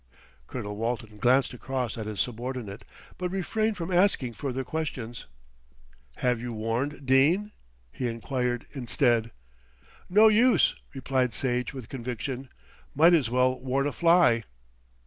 [0.47, 2.81] Colonel Walton glanced across at his subordinate;
[3.19, 5.27] but refrained from asking further questions.
[6.15, 7.51] "Have you warned Dene?"
[7.91, 9.29] he enquired instead.
[10.09, 12.49] "No use," replied Sage with conviction.
[12.95, 14.43] "Might as well warn a fly."